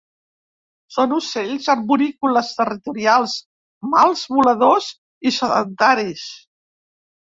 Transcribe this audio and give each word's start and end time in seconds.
Són 0.95 1.11
ocells 1.17 1.67
arborícoles, 1.73 2.49
territorials, 2.61 3.35
mals 3.93 4.25
voladors 4.39 4.89
i 5.29 5.35
sedentaris. 5.37 6.25